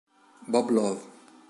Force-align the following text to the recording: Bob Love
Bob 0.51 0.71
Love 0.73 0.97